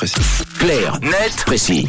précis. 0.00 0.16
Clair, 0.58 0.98
net, 1.02 1.44
précis. 1.44 1.86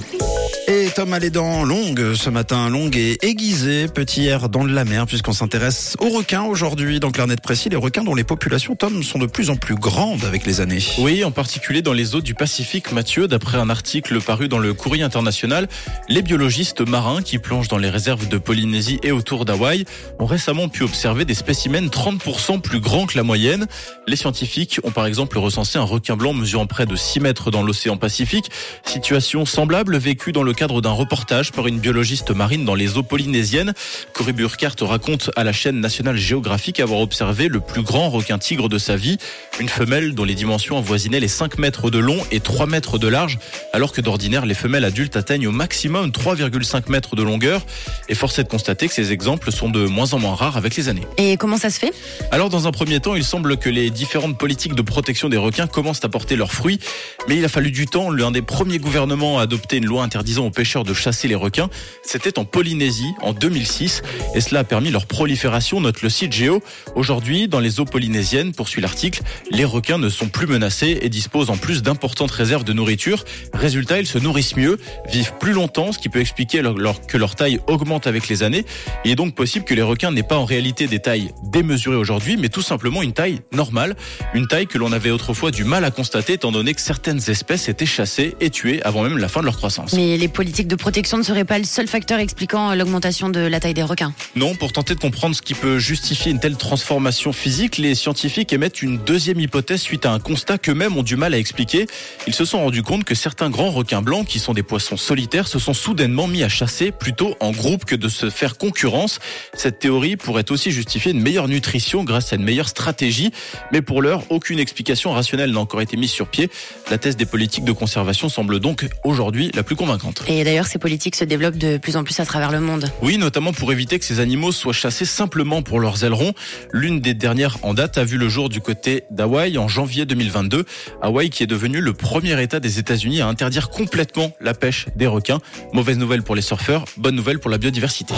Et 0.67 0.89
Tom 0.95 1.11
a 1.13 1.19
les 1.19 1.29
dents 1.29 1.63
longues 1.63 2.13
ce 2.13 2.29
matin, 2.29 2.69
longues 2.69 2.95
et 2.95 3.17
aiguisées, 3.25 3.87
petit 3.87 4.25
air 4.27 4.47
dans 4.49 4.65
la 4.65 4.85
mer, 4.85 5.05
puisqu'on 5.05 5.33
s'intéresse 5.33 5.95
aux 5.99 6.09
requins 6.09 6.43
aujourd'hui. 6.43 6.99
Dans 6.99 7.11
Clair, 7.11 7.27
net, 7.27 7.41
précis, 7.41 7.69
les 7.69 7.77
requins 7.77 8.03
dont 8.03 8.13
les 8.13 8.23
populations, 8.23 8.75
Tom, 8.75 9.01
sont 9.01 9.17
de 9.17 9.25
plus 9.25 9.49
en 9.49 9.55
plus 9.55 9.75
grandes 9.75 10.25
avec 10.25 10.45
les 10.45 10.59
années. 10.59 10.83
Oui, 10.99 11.23
en 11.23 11.31
particulier 11.31 11.81
dans 11.81 11.93
les 11.93 12.15
eaux 12.15 12.21
du 12.21 12.33
Pacifique, 12.33 12.91
Mathieu, 12.91 13.27
d'après 13.27 13.57
un 13.57 13.69
article 13.69 14.21
paru 14.21 14.49
dans 14.49 14.59
le 14.59 14.73
Courrier 14.73 15.03
international, 15.03 15.69
les 16.09 16.21
biologistes 16.21 16.81
marins 16.81 17.21
qui 17.21 17.37
plongent 17.39 17.69
dans 17.69 17.77
les 17.77 17.89
réserves 17.89 18.27
de 18.27 18.37
Polynésie 18.37 18.99
et 19.03 19.11
autour 19.11 19.45
d'Hawaï 19.45 19.85
ont 20.19 20.25
récemment 20.25 20.67
pu 20.67 20.83
observer 20.83 21.23
des 21.25 21.33
spécimens 21.33 21.87
30% 21.87 22.61
plus 22.61 22.81
grands 22.81 23.07
que 23.07 23.17
la 23.17 23.23
moyenne. 23.23 23.67
Les 24.07 24.15
scientifiques 24.15 24.79
ont 24.83 24.91
par 24.91 25.05
exemple 25.05 25.37
recensé 25.37 25.79
un 25.79 25.83
requin 25.83 26.17
blanc 26.17 26.33
mesurant 26.33 26.65
près 26.65 26.85
de 26.85 26.95
6 26.95 27.21
mètres 27.21 27.51
dans 27.51 27.63
l'océan 27.63 27.97
Pacifique, 28.01 28.49
situation 28.83 29.45
semblable 29.45 29.95
vécue 29.95 30.31
dans 30.31 30.41
le 30.41 30.53
cadre 30.53 30.81
d'un 30.81 30.91
reportage 30.91 31.51
par 31.51 31.67
une 31.67 31.77
biologiste 31.77 32.31
marine 32.31 32.65
dans 32.65 32.73
les 32.73 32.97
eaux 32.97 33.03
polynésiennes. 33.03 33.73
Cory 34.13 34.33
Burkhardt 34.33 34.75
raconte 34.81 35.29
à 35.35 35.43
la 35.43 35.53
chaîne 35.53 35.79
nationale 35.79 36.17
géographique 36.17 36.79
avoir 36.79 36.99
observé 36.99 37.47
le 37.47 37.59
plus 37.59 37.83
grand 37.83 38.09
requin 38.09 38.39
tigre 38.39 38.69
de 38.69 38.79
sa 38.79 38.95
vie, 38.95 39.17
une 39.59 39.69
femelle 39.69 40.15
dont 40.15 40.23
les 40.23 40.33
dimensions 40.33 40.79
avoisinaient 40.79 41.19
les 41.19 41.27
5 41.27 41.59
mètres 41.59 41.91
de 41.91 41.99
long 41.99 42.17
et 42.31 42.39
3 42.39 42.65
mètres 42.65 42.97
de 42.97 43.07
large, 43.07 43.37
alors 43.71 43.91
que 43.91 44.01
d'ordinaire 44.01 44.47
les 44.47 44.55
femelles 44.55 44.83
adultes 44.85 45.15
atteignent 45.15 45.47
au 45.47 45.51
maximum 45.51 46.09
3,5 46.09 46.89
mètres 46.89 47.15
de 47.15 47.21
longueur. 47.21 47.61
Et 48.09 48.15
force 48.15 48.39
est 48.39 48.43
de 48.43 48.49
constater 48.49 48.87
que 48.87 48.93
ces 48.95 49.11
exemples 49.11 49.51
sont 49.51 49.69
de 49.69 49.85
moins 49.85 50.13
en 50.13 50.19
moins 50.19 50.33
rares 50.33 50.57
avec 50.57 50.75
les 50.75 50.89
années. 50.89 51.05
Et 51.17 51.37
comment 51.37 51.57
ça 51.57 51.69
se 51.69 51.77
fait? 51.77 51.93
Alors 52.31 52.49
dans 52.49 52.67
un 52.67 52.71
premier 52.71 52.99
temps, 52.99 53.15
il 53.15 53.23
semble 53.23 53.57
que 53.57 53.69
les 53.69 53.91
différentes 53.91 54.39
politiques 54.39 54.73
de 54.73 54.81
protection 54.81 55.29
des 55.29 55.37
requins 55.37 55.67
commencent 55.67 56.03
à 56.03 56.09
porter 56.09 56.35
leurs 56.35 56.51
fruits, 56.51 56.79
mais 57.27 57.37
il 57.37 57.45
a 57.45 57.49
fallu 57.49 57.69
du 57.69 57.85
L'un 57.93 58.31
des 58.31 58.41
premiers 58.41 58.79
gouvernements 58.79 59.39
à 59.39 59.43
adopter 59.43 59.77
une 59.77 59.85
loi 59.85 60.03
interdisant 60.03 60.45
aux 60.45 60.49
pêcheurs 60.49 60.85
de 60.85 60.93
chasser 60.93 61.27
les 61.27 61.35
requins, 61.35 61.69
c'était 62.03 62.39
en 62.39 62.45
Polynésie 62.45 63.11
en 63.21 63.33
2006, 63.33 64.01
et 64.33 64.39
cela 64.39 64.61
a 64.61 64.63
permis 64.63 64.91
leur 64.91 65.07
prolifération, 65.07 65.81
note 65.81 66.01
le 66.01 66.09
site 66.09 66.31
Géo. 66.31 66.63
Aujourd'hui, 66.95 67.49
dans 67.49 67.59
les 67.59 67.81
eaux 67.81 67.85
polynésiennes, 67.85 68.53
poursuit 68.53 68.81
l'article, 68.81 69.23
les 69.49 69.65
requins 69.65 69.97
ne 69.97 70.07
sont 70.07 70.29
plus 70.29 70.47
menacés 70.47 70.99
et 71.01 71.09
disposent 71.09 71.49
en 71.49 71.57
plus 71.57 71.81
d'importantes 71.81 72.31
réserves 72.31 72.63
de 72.63 72.71
nourriture. 72.71 73.25
Résultat, 73.53 73.99
ils 73.99 74.07
se 74.07 74.17
nourrissent 74.17 74.55
mieux, 74.55 74.79
vivent 75.09 75.33
plus 75.39 75.51
longtemps, 75.51 75.91
ce 75.91 75.99
qui 75.99 76.07
peut 76.07 76.21
expliquer 76.21 76.61
que 77.07 77.17
leur 77.17 77.35
taille 77.35 77.59
augmente 77.67 78.07
avec 78.07 78.29
les 78.29 78.43
années. 78.43 78.65
Il 79.03 79.11
est 79.11 79.15
donc 79.15 79.35
possible 79.35 79.65
que 79.65 79.73
les 79.73 79.81
requins 79.81 80.11
n'aient 80.11 80.23
pas 80.23 80.37
en 80.37 80.45
réalité 80.45 80.87
des 80.87 80.99
tailles 80.99 81.31
démesurées 81.43 81.97
aujourd'hui, 81.97 82.37
mais 82.37 82.47
tout 82.47 82.61
simplement 82.61 83.01
une 83.01 83.13
taille 83.13 83.41
normale, 83.51 83.97
une 84.33 84.47
taille 84.47 84.67
que 84.67 84.77
l'on 84.77 84.93
avait 84.93 85.11
autrefois 85.11 85.51
du 85.51 85.65
mal 85.65 85.83
à 85.83 85.91
constater 85.91 86.33
étant 86.33 86.53
donné 86.53 86.73
que 86.73 86.81
certaines 86.81 87.29
espèces 87.29 87.67
étaient 87.67 87.80
chassées 87.85 88.35
et 88.39 88.49
tuées 88.49 88.81
avant 88.83 89.03
même 89.03 89.17
la 89.17 89.27
fin 89.27 89.41
de 89.41 89.45
leur 89.45 89.57
croissance. 89.57 89.93
Mais 89.93 90.17
les 90.17 90.27
politiques 90.27 90.67
de 90.67 90.75
protection 90.75 91.17
ne 91.17 91.23
seraient 91.23 91.45
pas 91.45 91.57
le 91.57 91.65
seul 91.65 91.87
facteur 91.87 92.19
expliquant 92.19 92.73
l'augmentation 92.75 93.29
de 93.29 93.39
la 93.39 93.59
taille 93.59 93.73
des 93.73 93.83
requins 93.83 94.13
Non, 94.35 94.55
pour 94.55 94.71
tenter 94.71 94.95
de 94.95 94.99
comprendre 94.99 95.35
ce 95.35 95.41
qui 95.41 95.53
peut 95.53 95.79
justifier 95.79 96.31
une 96.31 96.39
telle 96.39 96.57
transformation 96.57 97.33
physique, 97.33 97.77
les 97.77 97.95
scientifiques 97.95 98.53
émettent 98.53 98.81
une 98.81 98.97
deuxième 98.97 99.39
hypothèse 99.39 99.81
suite 99.81 100.05
à 100.05 100.11
un 100.11 100.19
constat 100.19 100.57
qu'eux-mêmes 100.57 100.97
ont 100.97 101.03
du 101.03 101.15
mal 101.15 101.33
à 101.33 101.37
expliquer. 101.37 101.87
Ils 102.27 102.33
se 102.33 102.45
sont 102.45 102.59
rendus 102.59 102.83
compte 102.83 103.03
que 103.03 103.15
certains 103.15 103.49
grands 103.49 103.71
requins 103.71 104.01
blancs, 104.01 104.27
qui 104.27 104.39
sont 104.39 104.53
des 104.53 104.63
poissons 104.63 104.97
solitaires, 104.97 105.47
se 105.47 105.59
sont 105.59 105.73
soudainement 105.73 106.27
mis 106.27 106.43
à 106.43 106.49
chasser 106.49 106.91
plutôt 106.91 107.35
en 107.39 107.51
groupe 107.51 107.85
que 107.85 107.95
de 107.95 108.09
se 108.09 108.29
faire 108.29 108.57
concurrence. 108.57 109.19
Cette 109.53 109.79
théorie 109.79 110.17
pourrait 110.17 110.51
aussi 110.51 110.71
justifier 110.71 111.11
une 111.11 111.21
meilleure 111.21 111.47
nutrition 111.47 112.03
grâce 112.03 112.33
à 112.33 112.35
une 112.35 112.43
meilleure 112.43 112.69
stratégie, 112.69 113.31
mais 113.71 113.81
pour 113.81 114.01
l'heure, 114.01 114.23
aucune 114.29 114.59
explication 114.59 115.11
rationnelle 115.11 115.51
n'a 115.51 115.59
encore 115.59 115.81
été 115.81 115.97
mise 115.97 116.11
sur 116.11 116.27
pied. 116.27 116.49
La 116.89 116.97
thèse 116.97 117.17
des 117.17 117.25
politiques 117.25 117.65
de 117.71 117.77
conservation 117.77 118.27
semble 118.29 118.59
donc 118.59 118.87
aujourd'hui 119.03 119.49
la 119.53 119.63
plus 119.63 119.75
convaincante. 119.75 120.23
Et 120.27 120.43
d'ailleurs, 120.43 120.67
ces 120.67 120.77
politiques 120.77 121.15
se 121.15 121.23
développent 121.23 121.57
de 121.57 121.77
plus 121.77 121.95
en 121.95 122.03
plus 122.03 122.19
à 122.19 122.25
travers 122.25 122.51
le 122.51 122.59
monde. 122.59 122.91
Oui, 123.01 123.17
notamment 123.17 123.53
pour 123.53 123.71
éviter 123.71 123.97
que 123.97 124.05
ces 124.05 124.19
animaux 124.19 124.51
soient 124.51 124.73
chassés 124.73 125.05
simplement 125.05 125.61
pour 125.61 125.79
leurs 125.79 126.03
ailerons. 126.03 126.33
L'une 126.71 126.99
des 126.99 127.13
dernières 127.13 127.57
en 127.63 127.73
date 127.73 127.97
a 127.97 128.03
vu 128.03 128.17
le 128.17 128.27
jour 128.27 128.49
du 128.49 128.59
côté 128.59 129.03
d'Hawaï 129.09 129.57
en 129.57 129.67
janvier 129.67 130.05
2022. 130.05 130.65
Hawaï 131.01 131.29
qui 131.29 131.43
est 131.43 131.47
devenu 131.47 131.79
le 131.79 131.93
premier 131.93 132.41
État 132.41 132.59
des 132.59 132.79
États-Unis 132.79 133.21
à 133.21 133.27
interdire 133.27 133.69
complètement 133.69 134.31
la 134.41 134.53
pêche 134.53 134.87
des 134.95 135.07
requins. 135.07 135.39
Mauvaise 135.71 135.97
nouvelle 135.97 136.23
pour 136.23 136.35
les 136.35 136.41
surfeurs, 136.41 136.85
bonne 136.97 137.15
nouvelle 137.15 137.39
pour 137.39 137.49
la 137.49 137.57
biodiversité. 137.57 138.13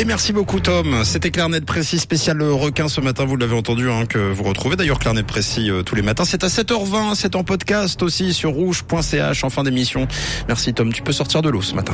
Et 0.00 0.06
merci 0.06 0.32
beaucoup 0.32 0.60
Tom. 0.60 1.04
C'était 1.04 1.30
Clarnet 1.30 1.60
Précis 1.60 1.98
spécial 1.98 2.40
requin 2.42 2.88
ce 2.88 3.02
matin. 3.02 3.26
Vous 3.26 3.36
l'avez 3.36 3.54
entendu 3.54 3.90
hein, 3.90 4.06
que 4.06 4.16
vous 4.16 4.44
retrouvez 4.44 4.74
d'ailleurs 4.74 4.98
Clarnet 4.98 5.24
Précis 5.24 5.70
euh, 5.70 5.82
tous 5.82 5.94
les 5.94 6.00
matins. 6.00 6.24
C'est 6.24 6.42
à 6.42 6.46
7h20. 6.46 7.14
C'est 7.14 7.36
en 7.36 7.44
podcast 7.44 8.02
aussi 8.02 8.32
sur 8.32 8.52
rouge.ch 8.52 9.44
en 9.44 9.50
fin 9.50 9.62
d'émission. 9.62 10.08
Merci 10.48 10.72
Tom. 10.72 10.90
Tu 10.90 11.02
peux 11.02 11.12
sortir 11.12 11.42
de 11.42 11.50
l'eau 11.50 11.60
ce 11.60 11.74
matin. 11.74 11.92